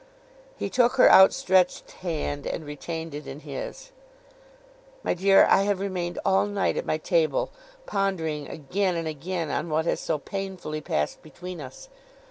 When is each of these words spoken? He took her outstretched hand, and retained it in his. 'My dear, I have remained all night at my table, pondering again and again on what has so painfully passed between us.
He 0.57 0.67
took 0.67 0.93
her 0.95 1.07
outstretched 1.11 1.91
hand, 1.91 2.47
and 2.47 2.65
retained 2.65 3.13
it 3.13 3.27
in 3.27 3.41
his. 3.41 3.91
'My 5.03 5.13
dear, 5.13 5.45
I 5.47 5.61
have 5.61 5.79
remained 5.79 6.17
all 6.25 6.47
night 6.47 6.75
at 6.75 6.87
my 6.87 6.97
table, 6.97 7.51
pondering 7.85 8.49
again 8.49 8.95
and 8.95 9.07
again 9.07 9.51
on 9.51 9.69
what 9.69 9.85
has 9.85 9.99
so 9.99 10.17
painfully 10.17 10.81
passed 10.81 11.21
between 11.21 11.61
us. 11.61 11.87